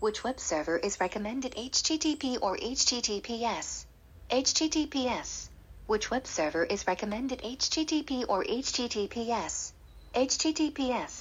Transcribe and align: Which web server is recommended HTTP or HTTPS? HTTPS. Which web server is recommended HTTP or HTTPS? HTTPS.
Which 0.00 0.24
web 0.24 0.40
server 0.40 0.78
is 0.78 0.98
recommended 0.98 1.54
HTTP 1.56 2.38
or 2.40 2.56
HTTPS? 2.56 3.84
HTTPS. 4.30 5.48
Which 5.88 6.10
web 6.10 6.26
server 6.26 6.64
is 6.64 6.86
recommended 6.86 7.42
HTTP 7.42 8.24
or 8.26 8.42
HTTPS? 8.42 9.72
HTTPS. 10.14 11.19